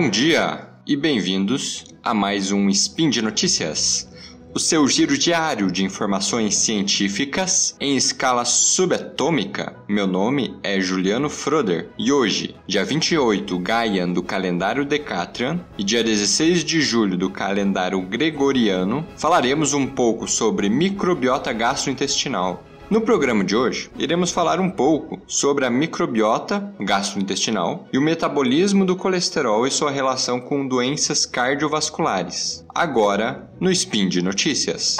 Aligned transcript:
Bom 0.00 0.08
dia 0.08 0.66
e 0.86 0.96
bem-vindos 0.96 1.84
a 2.02 2.14
mais 2.14 2.50
um 2.50 2.70
Spin 2.70 3.10
de 3.10 3.20
Notícias, 3.20 4.08
o 4.54 4.58
seu 4.58 4.88
giro 4.88 5.16
diário 5.18 5.70
de 5.70 5.84
informações 5.84 6.56
científicas 6.56 7.76
em 7.78 7.98
escala 7.98 8.46
subatômica. 8.46 9.76
Meu 9.86 10.06
nome 10.06 10.56
é 10.62 10.80
Juliano 10.80 11.28
Froder 11.28 11.90
e 11.98 12.10
hoje, 12.10 12.56
dia 12.66 12.82
28 12.82 13.58
Gaian 13.58 14.08
do 14.08 14.22
calendário 14.22 14.86
Decatrian 14.86 15.60
e 15.76 15.84
dia 15.84 16.02
16 16.02 16.64
de 16.64 16.80
julho 16.80 17.18
do 17.18 17.28
calendário 17.28 18.00
Gregoriano, 18.00 19.06
falaremos 19.18 19.74
um 19.74 19.86
pouco 19.86 20.26
sobre 20.26 20.70
microbiota 20.70 21.52
gastrointestinal 21.52 22.64
no 22.90 23.00
programa 23.00 23.44
de 23.44 23.54
hoje, 23.54 23.88
iremos 23.96 24.32
falar 24.32 24.58
um 24.58 24.68
pouco 24.68 25.22
sobre 25.28 25.64
a 25.64 25.70
microbiota 25.70 26.74
gastrointestinal 26.80 27.86
e 27.92 27.96
o 27.96 28.02
metabolismo 28.02 28.84
do 28.84 28.96
colesterol 28.96 29.64
e 29.64 29.70
sua 29.70 29.92
relação 29.92 30.40
com 30.40 30.66
doenças 30.66 31.24
cardiovasculares. 31.24 32.64
Agora, 32.74 33.48
no 33.60 33.70
Spin 33.70 34.08
de 34.08 34.20
Notícias. 34.20 34.96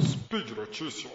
Speed 0.00 0.56
Notícias. 0.56 1.12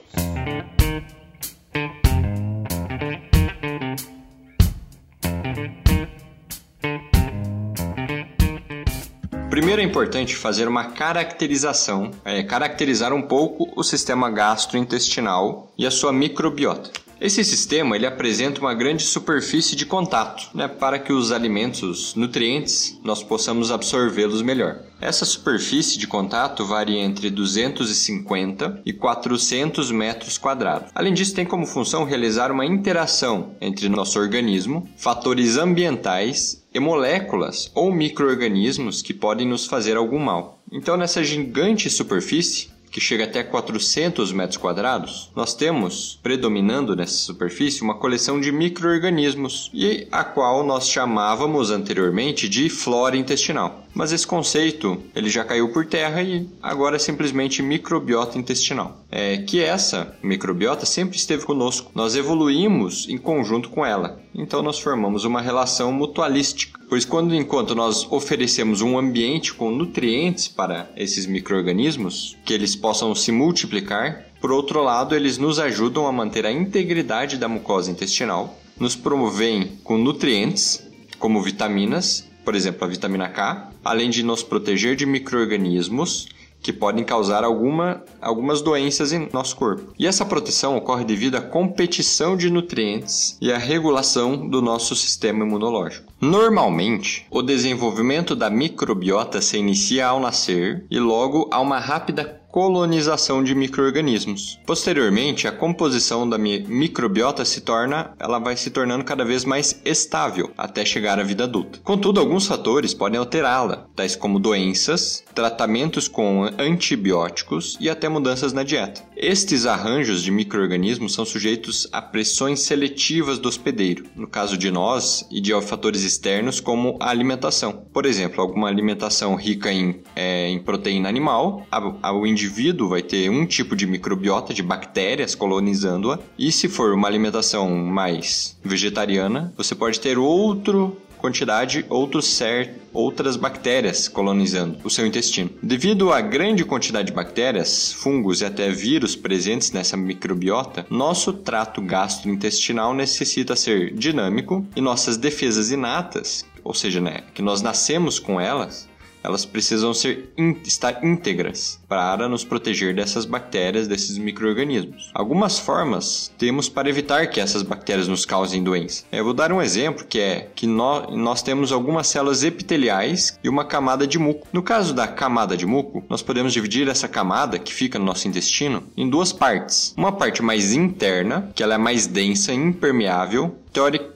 Primeiro 9.58 9.82
é 9.82 9.84
importante 9.84 10.36
fazer 10.36 10.68
uma 10.68 10.84
caracterização, 10.84 12.12
é, 12.24 12.44
caracterizar 12.44 13.12
um 13.12 13.24
pouco 13.24 13.74
o 13.76 13.84
sistema 13.84 14.30
gastrointestinal 14.30 15.74
e 15.76 15.84
a 15.84 15.90
sua 15.90 16.14
microbiota. 16.14 16.92
Esse 17.20 17.44
sistema 17.44 17.96
ele 17.96 18.06
apresenta 18.06 18.62
uma 18.62 18.76
grande 18.76 19.02
superfície 19.02 19.76
de 19.76 19.84
contato, 19.84 20.56
né, 20.56 20.68
para 20.68 21.00
que 21.00 21.12
os 21.12 21.32
alimentos, 21.32 21.82
os 21.82 22.14
nutrientes, 22.14 23.00
nós 23.04 23.24
possamos 23.24 23.72
absorvê-los 23.72 24.44
melhor. 24.44 24.78
Essa 25.02 25.26
superfície 25.26 25.98
de 25.98 26.06
contato 26.06 26.64
varia 26.64 27.00
entre 27.00 27.32
250 27.32 28.84
e 28.86 28.94
400 28.94 29.92
metros 29.92 30.38
quadrados. 30.38 30.92
Além 30.94 31.16
disso, 31.16 31.34
tem 31.34 31.46
como 31.46 31.66
função 31.66 32.04
realizar 32.04 32.52
uma 32.52 32.66
interação 32.66 33.56
entre 33.60 33.90
nosso 33.90 34.20
organismo, 34.20 34.88
fatores 34.96 35.58
ambientais 35.58 36.64
e 36.78 36.80
moléculas 36.80 37.72
ou 37.74 37.92
microorganismos 37.92 39.02
que 39.02 39.14
podem 39.14 39.48
nos 39.48 39.66
fazer 39.66 39.98
algum 39.98 40.20
mal. 40.20 40.62
Então, 40.72 40.96
nessa 40.96 41.24
gigante 41.24 41.90
superfície, 41.90 42.70
que 42.92 43.02
chega 43.02 43.26
até 43.26 43.44
400 43.44 44.32
metros 44.32 44.58
quadrados, 44.58 45.32
nós 45.36 45.54
temos, 45.54 46.20
predominando 46.24 46.96
nessa 46.96 47.14
superfície, 47.14 47.82
uma 47.82 47.96
coleção 47.96 48.40
de 48.40 48.52
microorganismos, 48.52 49.70
e 49.74 50.08
a 50.12 50.24
qual 50.24 50.64
nós 50.64 50.90
chamávamos 50.90 51.70
anteriormente 51.70 52.48
de 52.48 52.70
flora 52.70 53.18
intestinal. 53.18 53.84
Mas 53.98 54.12
esse 54.12 54.28
conceito 54.28 55.02
ele 55.16 55.28
já 55.28 55.44
caiu 55.44 55.70
por 55.70 55.84
terra 55.84 56.22
e 56.22 56.48
agora 56.62 56.98
é 56.98 57.00
simplesmente 57.00 57.64
microbiota 57.64 58.38
intestinal. 58.38 59.04
É 59.10 59.38
que 59.38 59.60
essa 59.60 60.16
microbiota 60.22 60.86
sempre 60.86 61.18
esteve 61.18 61.44
conosco. 61.44 61.90
Nós 61.96 62.16
evoluímos 62.16 63.10
em 63.10 63.18
conjunto 63.18 63.70
com 63.70 63.84
ela. 63.84 64.22
Então 64.36 64.62
nós 64.62 64.78
formamos 64.78 65.26
uma 65.26 65.42
relação 65.42 65.92
mutualística. 65.92 66.80
Pois 66.88 67.06
quando 67.06 67.34
enquanto 67.34 67.74
nós 67.74 68.06
oferecemos 68.12 68.82
um 68.82 69.00
ambiente 69.00 69.52
com 69.52 69.72
nutrientes 69.72 70.48
para 70.48 70.92
esses 70.96 71.26
microorganismos, 71.26 72.38
que 72.46 72.54
eles 72.54 72.76
possam 72.76 73.16
se 73.16 73.32
multiplicar, 73.32 74.28
por 74.40 74.52
outro 74.52 74.84
lado, 74.84 75.16
eles 75.16 75.40
nos 75.40 75.58
ajudam 75.58 76.06
a 76.06 76.12
manter 76.12 76.46
a 76.46 76.52
integridade 76.52 77.38
da 77.38 77.48
mucosa 77.48 77.90
intestinal, 77.90 78.60
nos 78.80 78.96
promovem 78.96 79.72
com 79.84 79.98
nutrientes, 79.98 80.88
como 81.18 81.42
vitaminas, 81.42 82.28
por 82.48 82.56
exemplo, 82.56 82.86
a 82.86 82.88
vitamina 82.88 83.28
K, 83.28 83.72
além 83.84 84.10
de 84.10 84.24
nos 84.24 84.42
proteger 84.42 84.96
de 84.96 85.06
microorganismos 85.06 86.30
que 86.62 86.72
podem 86.72 87.04
causar 87.04 87.44
alguma, 87.44 88.02
algumas 88.22 88.62
doenças 88.62 89.12
em 89.12 89.28
nosso 89.34 89.54
corpo. 89.58 89.94
E 90.00 90.08
essa 90.08 90.26
proteção 90.26 90.78
ocorre 90.78 91.04
devido 91.04 91.36
à 91.36 91.42
competição 91.42 92.38
de 92.38 92.50
nutrientes 92.50 93.38
e 93.42 93.52
à 93.52 93.58
regulação 93.58 94.48
do 94.50 94.62
nosso 94.62 94.96
sistema 94.96 95.44
imunológico. 95.44 96.14
Normalmente, 96.22 97.28
o 97.30 97.42
desenvolvimento 97.42 98.34
da 98.34 98.50
microbiota 98.50 99.42
se 99.42 99.58
inicia 99.58 100.08
ao 100.08 100.22
nascer 100.22 100.86
e 100.90 101.00
logo 101.00 101.50
há 101.52 101.60
uma 101.60 101.80
rápida 101.80 102.37
colonização 102.52 103.44
de 103.44 103.54
microorganismos. 103.54 104.60
Posteriormente, 104.66 105.48
a 105.48 105.52
composição 105.52 106.28
da 106.28 106.38
microbiota 106.38 107.46
se 107.46 107.62
torna, 107.62 108.14
ela 108.20 108.40
vai 108.40 108.58
se 108.58 108.70
tornando 108.70 109.04
cada 109.04 109.24
vez 109.24 109.46
mais 109.46 109.80
estável 109.86 110.52
até 110.58 110.84
chegar 110.84 111.20
à 111.20 111.24
vida 111.24 111.44
adulta. 111.44 111.80
Contudo, 111.84 112.20
alguns 112.20 112.48
fatores 112.48 112.94
podem 112.94 113.20
alterá-la, 113.20 113.88
tais 113.96 114.16
como 114.16 114.40
doenças, 114.40 115.24
tratamentos 115.34 116.08
com 116.08 116.50
antibióticos 116.58 117.78
e 117.80 117.90
até 117.90 118.10
mudanças 118.10 118.54
na 118.54 118.64
dieta. 118.64 119.07
Estes 119.20 119.66
arranjos 119.66 120.22
de 120.22 120.30
microorganismos 120.30 121.14
são 121.14 121.26
sujeitos 121.26 121.88
a 121.92 122.02
pressões 122.02 122.60
seletivas 122.60 123.40
do 123.40 123.50
hospedeiro, 123.50 124.06
no 124.16 124.28
caso 124.28 124.58
de 124.58 124.70
nós, 124.70 125.28
e 125.32 125.42
de 125.42 125.60
fatores 125.62 126.04
externos 126.04 126.60
como 126.60 126.98
a 127.00 127.10
alimentação. 127.10 127.86
Por 127.92 128.06
exemplo, 128.06 128.42
alguma 128.42 128.68
alimentação 128.68 129.36
rica 129.36 129.72
em, 129.72 130.02
é, 130.16 130.48
em 130.50 130.60
proteína 130.60 131.10
animal, 131.10 131.66
o 132.14 132.28
indivíduo 132.28 132.58
indivíduo 132.58 132.90
vai 132.90 133.02
ter 133.02 133.30
um 133.30 133.46
tipo 133.46 133.76
de 133.76 133.86
microbiota 133.86 134.54
de 134.54 134.64
bactérias 134.64 135.36
colonizando-a, 135.36 136.20
e 136.38 136.52
se 136.52 136.68
for 136.68 136.94
uma 136.94 137.08
alimentação 137.08 137.70
mais 137.70 138.58
vegetariana, 138.64 139.54
você 139.58 139.76
pode 139.76 140.00
ter 140.00 140.18
outro 140.18 140.98
quantidade 141.18 141.86
outros 141.90 142.26
cer 142.26 142.76
outras 142.94 143.36
bactérias 143.36 144.08
colonizando 144.08 144.80
o 144.84 144.90
seu 144.90 145.06
intestino. 145.06 145.50
Devido 145.62 146.12
à 146.12 146.20
grande 146.20 146.66
quantidade 146.66 147.08
de 147.08 147.14
bactérias, 147.14 147.92
fungos 147.92 148.42
e 148.42 148.46
até 148.46 148.70
vírus 148.72 149.16
presentes 149.16 149.72
nessa 149.72 149.96
microbiota, 149.96 150.86
nosso 150.90 151.32
trato 151.34 151.82
gastrointestinal 151.82 152.94
necessita 152.94 153.56
ser 153.56 153.94
dinâmico 153.94 154.66
e 154.76 154.82
nossas 154.82 155.18
defesas 155.18 155.72
inatas, 155.72 156.46
ou 156.64 156.74
seja, 156.74 157.00
né, 157.00 157.24
que 157.34 157.42
nós 157.42 157.62
nascemos 157.62 158.20
com 158.20 158.42
elas, 158.42 158.88
elas 159.24 159.46
precisam 159.46 159.94
ser 159.94 160.32
in, 160.38 160.56
estar 160.66 161.04
íntegras 161.04 161.80
para 161.88 162.28
nos 162.28 162.44
proteger 162.44 162.96
dessas 162.96 163.26
bactérias, 163.26 163.88
desses 163.88 164.18
micro-organismos. 164.18 165.12
Algumas 165.14 165.60
formas 165.60 166.32
temos 166.38 166.70
para 166.70 166.90
evitar 166.90 167.28
que 167.28 167.40
essas 167.40 167.62
bactérias 167.62 168.08
nos 168.08 168.26
causem 168.26 168.64
doença. 168.64 169.04
Eu 169.12 169.24
vou 169.24 169.34
dar 169.34 169.52
um 169.52 169.62
exemplo 169.62 170.06
que 170.06 170.20
é 170.20 170.50
que 170.56 170.68
nós, 170.68 171.14
nós 171.16 171.42
temos 171.42 171.72
algumas 171.72 172.08
células 172.08 172.44
epiteliais 172.44 173.38
e 173.44 173.50
uma 173.50 173.66
camada 173.66 174.08
de 174.08 174.18
muco. 174.18 174.48
No 174.52 174.64
caso 174.64 174.94
da 174.94 175.08
camada 175.08 175.58
de 175.58 175.66
muco, 175.66 176.04
nós 176.10 176.22
podemos 176.22 176.54
dividir 176.54 176.88
essa 176.88 177.08
camada 177.08 177.60
que 177.60 177.74
fica 177.74 178.00
no 178.00 178.06
nosso 178.06 178.28
intestino 178.28 178.84
em 178.96 179.10
duas 179.10 179.32
partes. 179.34 179.94
Uma 179.98 180.12
parte 180.12 180.42
mais 180.42 180.74
interna, 180.74 181.52
que 181.56 181.64
ela 181.64 181.76
é 181.76 181.78
mais 181.78 182.08
densa 182.08 182.54
e 182.54 182.56
impermeável, 182.56 183.56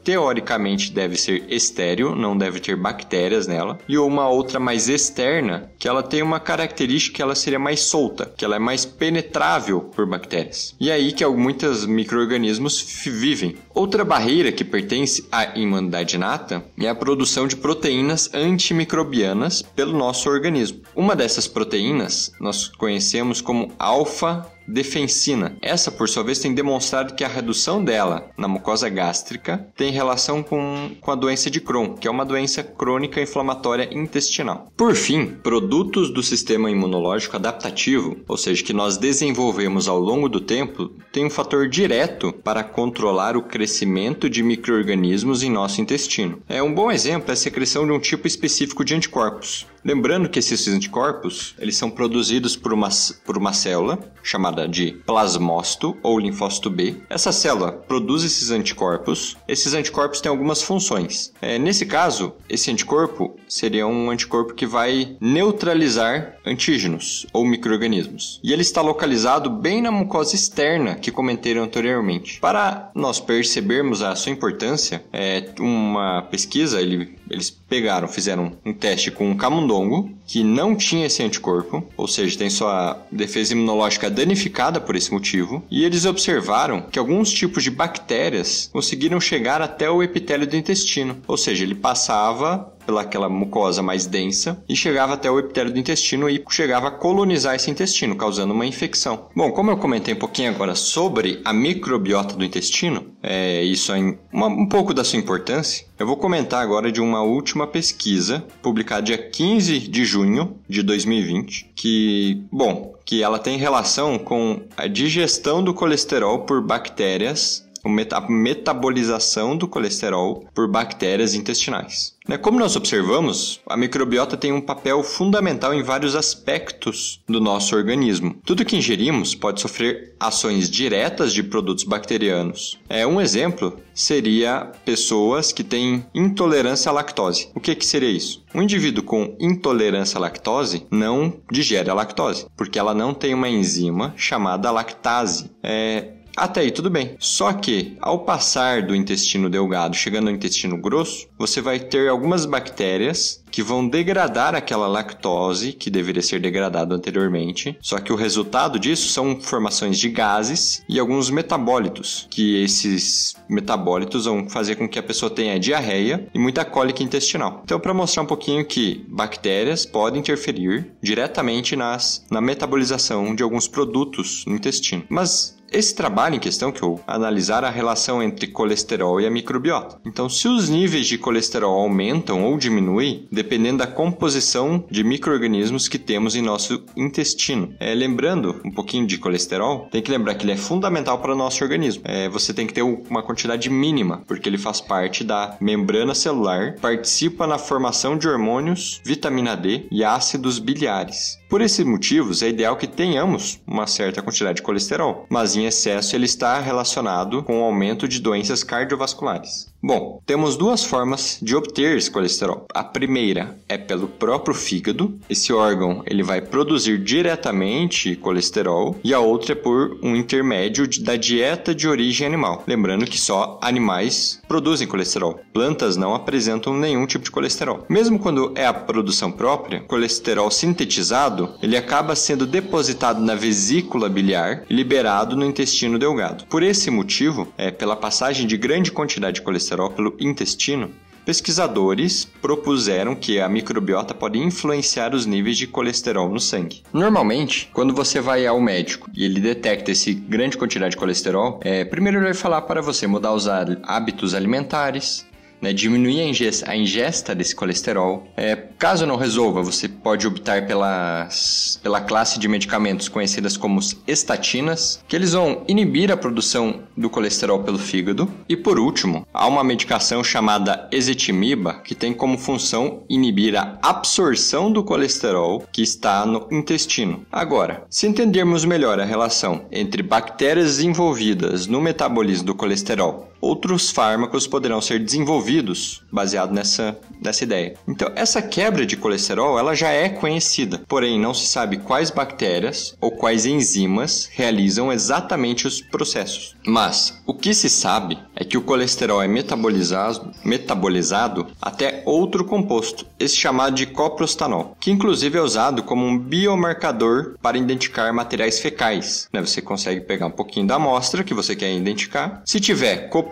teoricamente 0.03 0.91
deve 0.91 1.17
ser 1.17 1.45
estéreo, 1.49 2.15
não 2.15 2.37
deve 2.37 2.59
ter 2.59 2.75
bactérias 2.75 3.47
nela, 3.47 3.79
e 3.87 3.97
uma 3.97 4.27
outra 4.29 4.59
mais 4.59 4.89
externa, 4.89 5.71
que 5.77 5.87
ela 5.87 6.03
tem 6.03 6.21
uma 6.21 6.39
característica 6.39 7.17
que 7.17 7.21
ela 7.21 7.35
seria 7.35 7.59
mais 7.59 7.81
solta, 7.81 8.31
que 8.37 8.45
ela 8.45 8.55
é 8.55 8.59
mais 8.59 8.85
penetrável 8.85 9.81
por 9.81 10.05
bactérias. 10.05 10.75
E 10.79 10.89
é 10.89 10.93
aí 10.93 11.11
que 11.11 11.25
muitos 11.25 11.85
micro-organismos 11.85 12.81
vivem. 13.05 13.55
Outra 13.73 14.03
barreira 14.03 14.51
que 14.51 14.63
pertence 14.63 15.27
à 15.31 15.57
imunidade 15.57 16.15
inata 16.15 16.63
é 16.79 16.87
a 16.87 16.95
produção 16.95 17.47
de 17.47 17.55
proteínas 17.55 18.29
antimicrobianas 18.33 19.61
pelo 19.61 19.97
nosso 19.97 20.29
organismo. 20.29 20.81
Uma 20.95 21.15
dessas 21.15 21.47
proteínas 21.47 22.31
nós 22.39 22.67
conhecemos 22.67 23.41
como 23.41 23.71
alfa 23.77 24.50
defensina. 24.71 25.57
Essa, 25.61 25.91
por 25.91 26.09
sua 26.09 26.23
vez, 26.23 26.39
tem 26.39 26.53
demonstrado 26.53 27.13
que 27.13 27.23
a 27.23 27.27
redução 27.27 27.83
dela 27.83 28.29
na 28.37 28.47
mucosa 28.47 28.89
gástrica 28.89 29.67
tem 29.75 29.91
relação 29.91 30.41
com, 30.41 30.91
com 30.99 31.11
a 31.11 31.15
doença 31.15 31.49
de 31.49 31.61
Crohn, 31.61 31.95
que 31.95 32.07
é 32.07 32.11
uma 32.11 32.25
doença 32.25 32.63
crônica 32.63 33.21
inflamatória 33.21 33.89
intestinal. 33.91 34.71
Por 34.75 34.95
fim, 34.95 35.25
produtos 35.25 36.11
do 36.11 36.23
sistema 36.23 36.71
imunológico 36.71 37.35
adaptativo, 37.35 38.17
ou 38.27 38.37
seja, 38.37 38.63
que 38.63 38.73
nós 38.73 38.97
desenvolvemos 38.97 39.87
ao 39.87 39.99
longo 39.99 40.29
do 40.29 40.39
tempo, 40.39 40.91
têm 41.11 41.25
um 41.25 41.29
fator 41.29 41.67
direto 41.67 42.33
para 42.43 42.63
controlar 42.63 43.35
o 43.35 43.43
crescimento 43.43 44.29
de 44.29 44.41
microorganismos 44.41 45.43
em 45.43 45.49
nosso 45.49 45.81
intestino. 45.81 46.41
É 46.47 46.63
um 46.63 46.73
bom 46.73 46.91
exemplo 46.91 47.31
a 47.31 47.35
secreção 47.35 47.85
de 47.85 47.91
um 47.91 47.99
tipo 47.99 48.27
específico 48.27 48.85
de 48.85 48.95
anticorpos. 48.95 49.67
Lembrando 49.83 50.29
que 50.29 50.37
esses 50.37 50.67
anticorpos, 50.67 51.55
eles 51.57 51.75
são 51.75 51.89
produzidos 51.89 52.55
por 52.55 52.71
uma, 52.71 52.89
por 53.25 53.35
uma 53.35 53.51
célula 53.51 53.97
chamada 54.21 54.67
de 54.67 54.91
plasmócito 55.05 55.97
ou 56.03 56.19
linfócito 56.19 56.69
B. 56.69 56.97
Essa 57.09 57.31
célula 57.31 57.71
produz 57.71 58.23
esses 58.23 58.51
anticorpos. 58.51 59.35
Esses 59.47 59.73
anticorpos 59.73 60.21
têm 60.21 60.29
algumas 60.29 60.61
funções. 60.61 61.33
É, 61.41 61.57
nesse 61.57 61.87
caso, 61.87 62.33
esse 62.47 62.69
anticorpo 62.69 63.35
seria 63.47 63.87
um 63.87 64.11
anticorpo 64.11 64.53
que 64.53 64.67
vai 64.67 65.17
neutralizar 65.19 66.35
antígenos 66.45 67.25
ou 67.33 67.45
microrganismos. 67.45 68.39
E 68.43 68.51
ele 68.51 68.61
está 68.61 68.81
localizado 68.81 69.49
bem 69.49 69.81
na 69.81 69.91
mucosa 69.91 70.35
externa 70.35 70.95
que 70.95 71.11
comentei 71.11 71.57
anteriormente. 71.57 72.39
Para 72.39 72.91
nós 72.95 73.19
percebermos 73.19 74.01
a 74.01 74.15
sua 74.15 74.31
importância, 74.31 75.03
é 75.11 75.45
uma 75.59 76.23
pesquisa, 76.23 76.81
ele, 76.81 77.15
eles 77.29 77.49
pegaram, 77.49 78.07
fizeram 78.07 78.53
um 78.65 78.73
teste 78.73 79.11
com 79.11 79.29
um 79.29 79.35
camundongo 79.37 80.11
que 80.31 80.45
não 80.45 80.77
tinha 80.77 81.07
esse 81.07 81.21
anticorpo, 81.21 81.85
ou 81.97 82.07
seja, 82.07 82.37
tem 82.37 82.49
sua 82.49 83.05
defesa 83.11 83.51
imunológica 83.51 84.09
danificada 84.09 84.79
por 84.79 84.95
esse 84.95 85.11
motivo, 85.11 85.61
e 85.69 85.83
eles 85.83 86.05
observaram 86.05 86.83
que 86.89 86.97
alguns 86.97 87.33
tipos 87.33 87.61
de 87.65 87.69
bactérias 87.69 88.69
conseguiram 88.71 89.19
chegar 89.19 89.61
até 89.61 89.89
o 89.89 90.01
epitélio 90.01 90.47
do 90.47 90.55
intestino, 90.55 91.17
ou 91.27 91.35
seja, 91.35 91.65
ele 91.65 91.75
passava 91.75 92.71
pelaquela 92.85 93.29
mucosa 93.29 93.81
mais 93.81 94.05
densa 94.05 94.63
e 94.67 94.75
chegava 94.75 95.13
até 95.13 95.29
o 95.29 95.39
epitélio 95.39 95.71
do 95.71 95.79
intestino 95.79 96.29
e 96.29 96.43
chegava 96.49 96.87
a 96.87 96.91
colonizar 96.91 97.55
esse 97.55 97.69
intestino, 97.69 98.15
causando 98.15 98.53
uma 98.53 98.65
infecção. 98.65 99.27
Bom, 99.35 99.51
como 99.51 99.71
eu 99.71 99.77
comentei 99.77 100.13
um 100.13 100.17
pouquinho 100.17 100.49
agora 100.49 100.75
sobre 100.75 101.41
a 101.45 101.53
microbiota 101.53 102.35
do 102.35 102.43
intestino, 102.43 103.05
é, 103.21 103.63
isso 103.63 103.93
é 103.93 103.99
um 104.33 104.67
pouco 104.67 104.93
da 104.93 105.03
sua 105.03 105.19
importância, 105.19 105.85
eu 106.01 106.07
vou 106.07 106.17
comentar 106.17 106.63
agora 106.63 106.91
de 106.91 106.99
uma 106.99 107.21
última 107.21 107.67
pesquisa 107.67 108.43
publicada 108.59 109.03
dia 109.03 109.17
15 109.19 109.77
de 109.79 110.03
junho 110.03 110.57
de 110.67 110.81
2020, 110.81 111.69
que, 111.75 112.41
bom, 112.51 112.95
que 113.05 113.21
ela 113.21 113.37
tem 113.37 113.55
relação 113.55 114.17
com 114.17 114.61
a 114.75 114.87
digestão 114.87 115.63
do 115.63 115.75
colesterol 115.75 116.39
por 116.39 116.59
bactérias 116.59 117.69
a 117.83 118.21
metabolização 118.29 119.57
do 119.57 119.67
colesterol 119.67 120.45
por 120.53 120.67
bactérias 120.67 121.33
intestinais. 121.33 122.15
Né, 122.27 122.37
como 122.37 122.59
nós 122.59 122.75
observamos, 122.75 123.59
a 123.67 123.75
microbiota 123.75 124.37
tem 124.37 124.53
um 124.53 124.61
papel 124.61 125.03
fundamental 125.03 125.73
em 125.73 125.81
vários 125.81 126.15
aspectos 126.15 127.19
do 127.27 127.41
nosso 127.41 127.75
organismo. 127.75 128.37
Tudo 128.45 128.63
que 128.63 128.77
ingerimos 128.77 129.33
pode 129.33 129.59
sofrer 129.59 130.15
ações 130.19 130.69
diretas 130.69 131.33
de 131.33 131.41
produtos 131.41 131.83
bacterianos. 131.83 132.79
É 132.87 133.07
um 133.07 133.19
exemplo 133.19 133.77
seria 133.93 134.71
pessoas 134.85 135.51
que 135.51 135.63
têm 135.63 136.05
intolerância 136.13 136.89
à 136.89 136.93
lactose. 136.93 137.49
O 137.55 137.59
que, 137.59 137.75
que 137.75 137.85
seria 137.85 138.09
isso? 138.09 138.43
Um 138.53 138.61
indivíduo 138.61 139.03
com 139.03 139.35
intolerância 139.39 140.17
à 140.17 140.21
lactose 140.21 140.85
não 140.91 141.33
digere 141.51 141.89
a 141.89 141.93
lactose, 141.93 142.45
porque 142.55 142.79
ela 142.79 142.93
não 142.93 143.13
tem 143.13 143.33
uma 143.33 143.49
enzima 143.49 144.13
chamada 144.15 144.71
lactase. 144.71 145.51
É, 145.63 146.13
até 146.35 146.61
aí 146.61 146.71
tudo 146.71 146.89
bem. 146.89 147.15
Só 147.19 147.51
que 147.53 147.97
ao 148.01 148.19
passar 148.19 148.83
do 148.83 148.95
intestino 148.95 149.49
delgado 149.49 149.95
chegando 149.95 150.27
ao 150.27 150.33
intestino 150.33 150.77
grosso, 150.77 151.27
você 151.37 151.61
vai 151.61 151.79
ter 151.79 152.09
algumas 152.09 152.45
bactérias 152.45 153.41
que 153.51 153.61
vão 153.61 153.87
degradar 153.87 154.55
aquela 154.55 154.87
lactose 154.87 155.73
que 155.73 155.89
deveria 155.89 156.21
ser 156.21 156.39
degradado 156.39 156.95
anteriormente. 156.95 157.77
Só 157.81 157.99
que 157.99 158.13
o 158.13 158.15
resultado 158.15 158.79
disso 158.79 159.09
são 159.09 159.39
formações 159.41 159.99
de 159.99 160.09
gases 160.09 160.83
e 160.87 160.97
alguns 160.97 161.29
metabólitos, 161.29 162.27
que 162.31 162.63
esses 162.63 163.35
metabólitos 163.49 164.25
vão 164.25 164.49
fazer 164.49 164.75
com 164.75 164.87
que 164.87 164.97
a 164.97 165.03
pessoa 165.03 165.29
tenha 165.29 165.59
diarreia 165.59 166.27
e 166.33 166.39
muita 166.39 166.63
cólica 166.63 167.03
intestinal. 167.03 167.61
Então, 167.65 167.79
para 167.79 167.93
mostrar 167.93 168.23
um 168.23 168.27
pouquinho 168.27 168.65
que 168.65 169.05
bactérias 169.09 169.85
podem 169.85 170.21
interferir 170.21 170.93
diretamente 171.01 171.75
nas, 171.75 172.25
na 172.31 172.39
metabolização 172.39 173.35
de 173.35 173.43
alguns 173.43 173.67
produtos 173.67 174.45
no 174.45 174.55
intestino. 174.55 175.03
Mas 175.09 175.60
esse 175.71 175.95
trabalho 175.95 176.35
em 176.35 176.39
questão 176.39 176.71
que 176.71 176.83
eu 176.83 176.99
analisar 177.07 177.63
a 177.63 177.69
relação 177.69 178.21
entre 178.21 178.47
colesterol 178.47 179.21
e 179.21 179.25
a 179.25 179.31
microbiota. 179.31 179.99
Então, 180.05 180.27
se 180.29 180.47
os 180.47 180.69
níveis 180.69 181.07
de 181.07 181.17
colesterol 181.17 181.79
aumentam 181.79 182.43
ou 182.43 182.57
diminuem, 182.57 183.27
dependendo 183.31 183.77
da 183.77 183.87
composição 183.87 184.83
de 184.89 185.03
microorganismos 185.03 185.87
que 185.87 185.97
temos 185.97 186.35
em 186.35 186.41
nosso 186.41 186.83
intestino. 186.95 187.73
É, 187.79 187.93
lembrando 187.93 188.59
um 188.65 188.71
pouquinho 188.71 189.07
de 189.07 189.17
colesterol, 189.17 189.87
tem 189.91 190.01
que 190.01 190.11
lembrar 190.11 190.35
que 190.35 190.45
ele 190.45 190.51
é 190.51 190.57
fundamental 190.57 191.19
para 191.19 191.33
o 191.33 191.37
nosso 191.37 191.63
organismo. 191.63 192.03
É, 192.05 192.27
você 192.27 192.53
tem 192.53 192.67
que 192.67 192.73
ter 192.73 192.81
uma 192.81 193.23
quantidade 193.23 193.69
mínima, 193.69 194.23
porque 194.27 194.49
ele 194.49 194.57
faz 194.57 194.81
parte 194.81 195.23
da 195.23 195.55
membrana 195.61 196.13
celular, 196.13 196.75
participa 196.81 197.47
na 197.47 197.57
formação 197.57 198.17
de 198.17 198.27
hormônios, 198.27 199.01
vitamina 199.05 199.55
D 199.55 199.85
e 199.91 200.03
ácidos 200.03 200.59
biliares. 200.59 201.39
Por 201.49 201.59
esses 201.59 201.85
motivos, 201.85 202.41
é 202.41 202.47
ideal 202.47 202.77
que 202.77 202.87
tenhamos 202.87 203.59
uma 203.67 203.85
certa 203.85 204.21
quantidade 204.21 204.57
de 204.57 204.61
colesterol, 204.61 205.25
mas 205.29 205.57
em 205.57 205.60
excesso 205.65 206.15
ele 206.15 206.25
está 206.25 206.59
relacionado 206.59 207.43
com 207.43 207.61
o 207.61 207.63
aumento 207.63 208.07
de 208.07 208.19
doenças 208.19 208.63
cardiovasculares. 208.63 209.70
Bom, 209.83 210.21
temos 210.27 210.55
duas 210.55 210.83
formas 210.83 211.39
de 211.41 211.55
obter 211.55 211.97
esse 211.97 212.11
colesterol. 212.11 212.67
A 212.71 212.83
primeira 212.83 213.57
é 213.67 213.79
pelo 213.79 214.07
próprio 214.07 214.53
fígado. 214.53 215.17
Esse 215.27 215.51
órgão 215.51 216.03
ele 216.05 216.21
vai 216.21 216.39
produzir 216.39 216.99
diretamente 216.99 218.15
colesterol 218.15 218.99
e 219.03 219.11
a 219.11 219.19
outra 219.19 219.53
é 219.53 219.55
por 219.55 219.97
um 220.03 220.15
intermédio 220.15 220.87
da 221.01 221.15
dieta 221.15 221.73
de 221.73 221.87
origem 221.87 222.27
animal. 222.27 222.63
Lembrando 222.67 223.07
que 223.07 223.19
só 223.19 223.59
animais 223.59 224.39
produzem 224.47 224.87
colesterol. 224.87 225.39
Plantas 225.51 225.97
não 225.97 226.13
apresentam 226.13 226.77
nenhum 226.77 227.07
tipo 227.07 227.25
de 227.25 227.31
colesterol. 227.31 227.83
Mesmo 227.89 228.19
quando 228.19 228.51
é 228.53 228.67
a 228.67 228.73
produção 228.73 229.31
própria, 229.31 229.79
colesterol 229.81 230.51
sintetizado 230.51 231.55
ele 231.59 231.75
acaba 231.75 232.15
sendo 232.15 232.45
depositado 232.45 233.19
na 233.19 233.33
vesícula 233.33 234.07
biliar 234.07 234.63
e 234.69 234.75
liberado 234.75 235.35
no 235.35 235.45
intestino 235.45 235.97
delgado. 235.97 236.45
Por 236.45 236.61
esse 236.61 236.91
motivo, 236.91 237.47
é 237.57 237.71
pela 237.71 237.95
passagem 237.95 238.45
de 238.45 238.57
grande 238.57 238.91
quantidade 238.91 239.37
de 239.37 239.41
colesterol 239.41 239.70
pelo 239.89 240.15
intestino, 240.19 240.91
pesquisadores 241.25 242.25
propuseram 242.41 243.15
que 243.15 243.39
a 243.39 243.47
microbiota 243.47 244.13
pode 244.13 244.39
influenciar 244.39 245.13
os 245.13 245.25
níveis 245.25 245.57
de 245.57 245.67
colesterol 245.67 246.29
no 246.29 246.39
sangue. 246.39 246.83
Normalmente, 246.91 247.69
quando 247.73 247.93
você 247.93 248.19
vai 248.19 248.45
ao 248.45 248.59
médico 248.59 249.09
e 249.13 249.23
ele 249.23 249.39
detecta 249.39 249.91
esse 249.91 250.13
grande 250.13 250.57
quantidade 250.57 250.91
de 250.91 250.97
colesterol, 250.97 251.59
é, 251.63 251.85
primeiro 251.85 252.17
ele 252.17 252.25
vai 252.25 252.33
falar 252.33 252.61
para 252.63 252.81
você 252.81 253.07
mudar 253.07 253.33
os 253.33 253.47
hábitos 253.47 254.33
alimentares, 254.33 255.25
né, 255.61 255.71
diminuir 255.73 256.21
a 256.21 256.25
ingesta, 256.25 256.71
a 256.71 256.75
ingesta 256.75 257.35
desse 257.35 257.55
colesterol. 257.55 258.27
É, 258.35 258.55
caso 258.55 259.05
não 259.05 259.15
resolva, 259.15 259.61
você 259.61 259.87
pode 259.87 260.25
optar 260.25 260.65
pelas, 260.65 261.79
pela 261.83 262.01
classe 262.01 262.39
de 262.39 262.47
medicamentos 262.47 263.07
conhecidas 263.07 263.55
como 263.55 263.79
estatinas, 264.07 265.03
que 265.07 265.15
eles 265.15 265.33
vão 265.33 265.63
inibir 265.67 266.11
a 266.11 266.17
produção 266.17 266.81
do 266.97 267.09
colesterol 267.09 267.63
pelo 267.63 267.77
fígado. 267.77 268.31
E 268.49 268.55
por 268.55 268.79
último, 268.79 269.25
há 269.33 269.47
uma 269.47 269.63
medicação 269.63 270.23
chamada 270.23 270.87
ezetimiba, 270.91 271.75
que 271.83 271.95
tem 271.95 272.13
como 272.13 272.37
função 272.37 273.03
inibir 273.09 273.55
a 273.55 273.77
absorção 273.81 274.71
do 274.71 274.83
colesterol 274.83 275.63
que 275.71 275.81
está 275.81 276.25
no 276.25 276.47
intestino. 276.51 277.25
Agora, 277.31 277.85
se 277.89 278.07
entendermos 278.07 278.65
melhor 278.65 278.99
a 278.99 279.05
relação 279.05 279.65
entre 279.71 280.01
bactérias 280.01 280.79
envolvidas 280.79 281.67
no 281.67 281.81
metabolismo 281.81 282.45
do 282.45 282.55
colesterol 282.55 283.30
outros 283.41 283.89
fármacos 283.89 284.47
poderão 284.47 284.79
ser 284.79 284.99
desenvolvidos 284.99 286.03
baseado 286.11 286.53
nessa, 286.53 286.97
nessa 287.21 287.43
ideia. 287.43 287.75
Então, 287.87 288.11
essa 288.15 288.41
quebra 288.41 288.85
de 288.85 288.95
colesterol 288.95 289.57
ela 289.57 289.75
já 289.75 289.89
é 289.89 290.07
conhecida, 290.09 290.81
porém 290.87 291.19
não 291.19 291.33
se 291.33 291.47
sabe 291.47 291.77
quais 291.77 292.11
bactérias 292.11 292.95
ou 293.01 293.11
quais 293.11 293.45
enzimas 293.45 294.29
realizam 294.31 294.91
exatamente 294.91 295.67
os 295.67 295.81
processos. 295.81 296.55
Mas 296.65 297.21
o 297.25 297.33
que 297.33 297.53
se 297.53 297.69
sabe 297.69 298.17
é 298.35 298.43
que 298.43 298.57
o 298.57 298.61
colesterol 298.61 299.21
é 299.21 299.27
metabolizado, 299.27 300.31
metabolizado 300.43 301.47
até 301.61 302.03
outro 302.05 302.45
composto, 302.45 303.05
esse 303.19 303.35
chamado 303.35 303.75
de 303.75 303.85
coprostanol, 303.85 304.75
que 304.79 304.91
inclusive 304.91 305.37
é 305.37 305.41
usado 305.41 305.83
como 305.83 306.05
um 306.05 306.17
biomarcador 306.17 307.35
para 307.41 307.57
identificar 307.57 308.11
materiais 308.13 308.59
fecais. 308.59 309.27
Né? 309.33 309.41
Você 309.41 309.61
consegue 309.61 310.01
pegar 310.01 310.27
um 310.27 310.31
pouquinho 310.31 310.67
da 310.67 310.75
amostra 310.75 311.23
que 311.23 311.33
você 311.33 311.55
quer 311.55 311.73
identificar. 311.73 312.41
Se 312.45 312.59
tiver 312.59 313.09
coprostanol, 313.09 313.30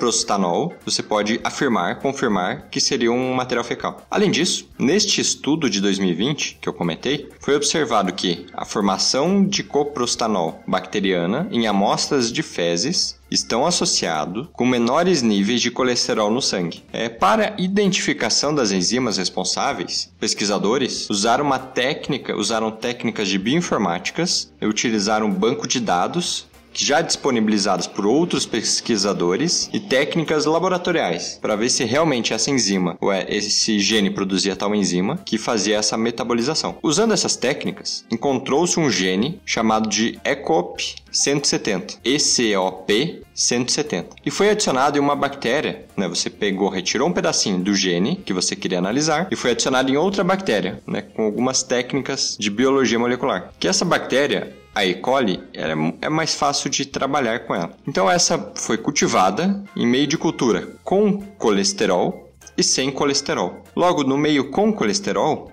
você 0.85 1.03
pode 1.03 1.39
afirmar, 1.43 1.99
confirmar 1.99 2.69
que 2.69 2.79
seria 2.79 3.11
um 3.11 3.33
material 3.33 3.63
fecal. 3.63 4.05
Além 4.09 4.31
disso, 4.31 4.69
neste 4.77 5.19
estudo 5.21 5.69
de 5.69 5.81
2020 5.81 6.59
que 6.61 6.69
eu 6.69 6.73
comentei, 6.73 7.29
foi 7.39 7.55
observado 7.55 8.13
que 8.13 8.45
a 8.53 8.65
formação 8.65 9.45
de 9.45 9.63
coprostanol 9.63 10.63
bacteriana 10.65 11.47
em 11.51 11.67
amostras 11.67 12.31
de 12.31 12.41
fezes 12.41 13.19
estão 13.31 13.65
associados 13.65 14.47
com 14.53 14.65
menores 14.65 15.21
níveis 15.21 15.61
de 15.61 15.69
colesterol 15.69 16.31
no 16.31 16.41
sangue. 16.41 16.83
É, 16.91 17.07
para 17.07 17.55
identificação 17.57 18.53
das 18.53 18.71
enzimas 18.71 19.17
responsáveis, 19.17 20.11
pesquisadores 20.19 21.09
usaram 21.09 21.45
uma 21.45 21.59
técnica, 21.59 22.35
usaram 22.35 22.71
técnicas 22.71 23.27
de 23.27 23.37
bioinformáticas, 23.37 24.51
utilizaram 24.61 25.27
um 25.27 25.33
banco 25.33 25.67
de 25.67 25.79
dados 25.79 26.47
já 26.73 27.01
disponibilizadas 27.01 27.87
por 27.87 28.05
outros 28.05 28.45
pesquisadores 28.45 29.69
e 29.73 29.79
técnicas 29.79 30.45
laboratoriais 30.45 31.39
para 31.41 31.55
ver 31.55 31.69
se 31.69 31.83
realmente 31.83 32.33
essa 32.33 32.51
enzima, 32.51 32.97
ou 32.99 33.11
é, 33.11 33.25
esse 33.29 33.79
gene 33.79 34.09
produzia 34.09 34.55
tal 34.55 34.73
enzima 34.75 35.17
que 35.25 35.37
fazia 35.37 35.77
essa 35.77 35.97
metabolização. 35.97 36.77
Usando 36.81 37.13
essas 37.13 37.35
técnicas, 37.35 38.05
encontrou-se 38.11 38.79
um 38.79 38.89
gene 38.89 39.41
chamado 39.45 39.89
de 39.89 40.19
ECOP 40.23 40.95
170, 41.11 41.99
ECOP 42.03 43.23
170, 43.33 44.15
e 44.25 44.31
foi 44.31 44.49
adicionado 44.49 44.97
em 44.97 45.01
uma 45.01 45.15
bactéria, 45.15 45.85
né? 45.95 46.07
Você 46.07 46.29
pegou, 46.29 46.69
retirou 46.69 47.07
um 47.07 47.13
pedacinho 47.13 47.59
do 47.59 47.73
gene 47.73 48.17
que 48.17 48.33
você 48.33 48.55
queria 48.55 48.77
analisar 48.77 49.27
e 49.31 49.35
foi 49.35 49.51
adicionado 49.51 49.89
em 49.91 49.97
outra 49.97 50.23
bactéria, 50.23 50.81
né? 50.85 51.01
Com 51.01 51.23
algumas 51.23 51.63
técnicas 51.63 52.35
de 52.39 52.49
biologia 52.49 52.99
molecular. 52.99 53.51
Que 53.59 53.67
essa 53.67 53.85
bactéria 53.85 54.55
a 54.73 54.85
E. 54.85 54.95
coli 54.95 55.41
é, 55.53 56.09
mais 56.09 56.35
fácil 56.35 56.69
de 56.69 56.85
trabalhar 56.85 57.39
com 57.45 57.55
ela. 57.55 57.71
Então 57.87 58.09
essa 58.09 58.51
foi 58.55 58.77
cultivada 58.77 59.63
em 59.75 59.85
meio 59.85 60.07
de 60.07 60.17
cultura 60.17 60.67
com 60.83 61.21
colesterol 61.37 62.29
e 62.57 62.63
sem 62.63 62.91
colesterol. 62.91 63.63
Logo, 63.75 64.03
no 64.03 64.17
meio 64.17 64.49
com 64.51 64.71
colesterol, 64.73 65.51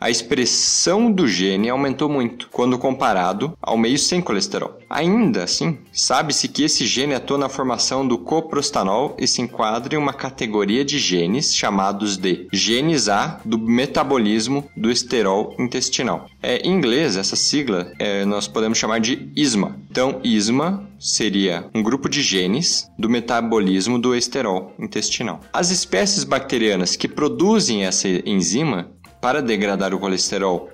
a 0.00 0.08
expressão 0.08 1.10
do 1.10 1.26
gene 1.26 1.68
aumentou 1.68 2.08
muito 2.08 2.48
quando 2.52 2.78
comparado 2.78 3.56
ao 3.60 3.76
meio 3.76 3.98
sem 3.98 4.20
colesterol. 4.20 4.78
Ainda 4.88 5.42
assim, 5.42 5.78
sabe-se 5.92 6.46
que 6.48 6.62
esse 6.62 6.86
gene 6.86 7.14
atua 7.14 7.36
na 7.36 7.48
formação 7.48 8.06
do 8.06 8.16
coprostanol 8.16 9.16
e 9.18 9.26
se 9.26 9.42
enquadra 9.42 9.94
em 9.94 9.98
uma 9.98 10.12
categoria 10.12 10.84
de 10.84 10.98
genes 10.98 11.54
chamados 11.54 12.16
de 12.16 12.46
genes 12.52 13.08
A 13.08 13.40
do 13.44 13.58
metabolismo 13.58 14.68
do 14.76 14.90
esterol 14.90 15.54
intestinal. 15.58 16.26
É, 16.40 16.58
em 16.58 16.72
inglês, 16.72 17.16
essa 17.16 17.34
sigla 17.34 17.92
é, 17.98 18.24
nós 18.24 18.46
podemos 18.46 18.78
chamar 18.78 19.00
de 19.00 19.30
ISMA. 19.34 19.76
Então, 19.90 20.20
ISMA 20.22 20.88
seria 20.98 21.68
um 21.74 21.82
grupo 21.82 22.08
de 22.08 22.22
genes 22.22 22.88
do 22.98 23.08
metabolismo 23.08 23.98
do 23.98 24.14
esterol 24.14 24.72
intestinal. 24.78 25.40
As 25.52 25.70
espécies 25.70 26.24
bacterianas 26.24 26.96
que 26.96 27.08
produzem 27.08 27.84
essa 27.84 28.08
enzima 28.08 28.90
para 29.20 29.42
degradar 29.42 29.92
o 29.94 29.98
colesterol 29.98 30.70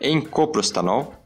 em 0.00 0.20
coprostanol 0.20 1.17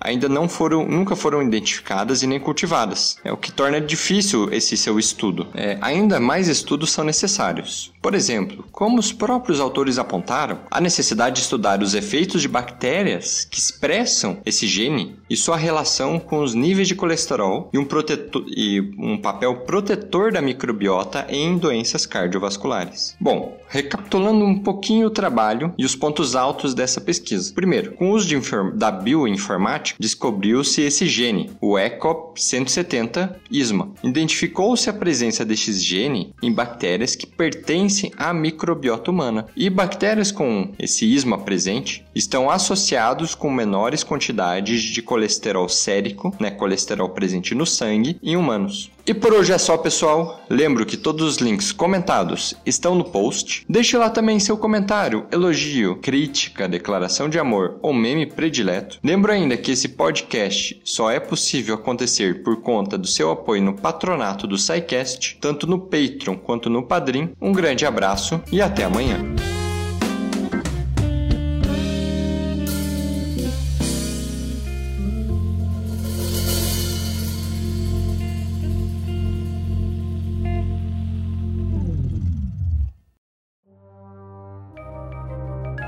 ainda 0.00 0.28
não 0.28 0.48
foram, 0.48 0.86
nunca 0.86 1.16
foram 1.16 1.42
identificadas 1.42 2.22
e 2.22 2.26
nem 2.26 2.40
cultivadas, 2.40 3.18
é 3.24 3.32
o 3.32 3.36
que 3.36 3.52
torna 3.52 3.80
difícil 3.80 4.52
esse 4.52 4.76
seu 4.76 4.98
estudo. 4.98 5.46
É, 5.54 5.78
ainda 5.80 6.20
mais 6.20 6.48
estudos 6.48 6.90
são 6.90 7.04
necessários. 7.04 7.92
Por 8.00 8.14
exemplo, 8.14 8.64
como 8.70 8.98
os 8.98 9.12
próprios 9.12 9.60
autores 9.60 9.98
apontaram, 9.98 10.60
a 10.70 10.80
necessidade 10.80 11.36
de 11.36 11.42
estudar 11.42 11.82
os 11.82 11.94
efeitos 11.94 12.40
de 12.40 12.48
bactérias 12.48 13.44
que 13.44 13.58
expressam 13.58 14.38
esse 14.46 14.66
gene 14.66 15.16
e 15.28 15.36
sua 15.36 15.56
relação 15.56 16.18
com 16.18 16.42
os 16.42 16.54
níveis 16.54 16.88
de 16.88 16.94
colesterol 16.94 17.68
e 17.72 17.78
um, 17.78 17.84
protetor, 17.84 18.44
e 18.48 18.80
um 18.98 19.18
papel 19.18 19.56
protetor 19.56 20.32
da 20.32 20.40
microbiota 20.40 21.26
em 21.28 21.58
doenças 21.58 22.06
cardiovasculares. 22.06 23.16
Bom, 23.20 23.58
recapitulando 23.68 24.44
um 24.44 24.58
pouquinho 24.58 25.08
o 25.08 25.10
trabalho 25.10 25.74
e 25.76 25.84
os 25.84 25.94
pontos 25.94 26.34
altos 26.36 26.74
dessa 26.74 27.00
pesquisa. 27.00 27.52
Primeiro, 27.52 27.92
com 27.92 28.10
o 28.10 28.14
uso 28.14 28.28
da 28.74 28.90
bioinformática, 28.90 29.87
descobriu-se 29.98 30.82
esse 30.82 31.06
gene, 31.06 31.50
o 31.60 31.74
ECOP170-ISMA. 31.74 33.90
Identificou-se 34.02 34.90
a 34.90 34.92
presença 34.92 35.44
deste 35.44 35.72
gene 35.72 36.34
em 36.42 36.52
bactérias 36.52 37.14
que 37.14 37.26
pertencem 37.26 38.10
à 38.16 38.32
microbiota 38.32 39.10
humana. 39.10 39.46
E 39.56 39.70
bactérias 39.70 40.32
com 40.32 40.72
esse 40.78 41.06
ISMA 41.06 41.38
presente 41.38 42.04
estão 42.14 42.50
associados 42.50 43.34
com 43.34 43.50
menores 43.50 44.02
quantidades 44.02 44.82
de 44.82 45.02
colesterol 45.02 45.68
sérico, 45.68 46.34
né, 46.40 46.50
colesterol 46.50 47.10
presente 47.10 47.54
no 47.54 47.66
sangue, 47.66 48.18
em 48.22 48.36
humanos. 48.36 48.90
E 49.08 49.14
por 49.14 49.32
hoje 49.32 49.54
é 49.54 49.56
só, 49.56 49.74
pessoal. 49.78 50.38
Lembro 50.50 50.84
que 50.84 50.94
todos 50.94 51.26
os 51.26 51.36
links 51.38 51.72
comentados 51.72 52.54
estão 52.66 52.94
no 52.94 53.04
post. 53.04 53.64
Deixe 53.66 53.96
lá 53.96 54.10
também 54.10 54.38
seu 54.38 54.54
comentário, 54.58 55.26
elogio, 55.32 55.96
crítica, 55.96 56.68
declaração 56.68 57.26
de 57.26 57.38
amor 57.38 57.78
ou 57.80 57.94
meme 57.94 58.26
predileto. 58.26 58.98
Lembro 59.02 59.32
ainda 59.32 59.56
que 59.56 59.72
esse 59.72 59.88
podcast 59.88 60.78
só 60.84 61.10
é 61.10 61.18
possível 61.18 61.76
acontecer 61.76 62.42
por 62.42 62.60
conta 62.60 62.98
do 62.98 63.06
seu 63.06 63.30
apoio 63.30 63.62
no 63.62 63.74
patronato 63.74 64.46
do 64.46 64.58
SciCast, 64.58 65.38
tanto 65.40 65.66
no 65.66 65.80
Patreon 65.80 66.36
quanto 66.36 66.68
no 66.68 66.82
Padrim. 66.82 67.30
Um 67.40 67.52
grande 67.52 67.86
abraço 67.86 68.42
e 68.52 68.60
até 68.60 68.84
amanhã. 68.84 69.18